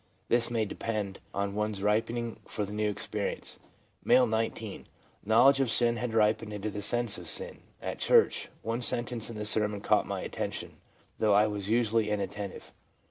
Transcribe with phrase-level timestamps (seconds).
[0.29, 3.59] This may depend on one's ripeness for the new experience.
[4.03, 4.87] M., 19.'
[5.23, 9.37] Knowledge of sin had ripened into the sense of sin; at church one sentence in
[9.37, 10.77] the sermon caught my attention,
[11.19, 12.73] though I was usually inattentive.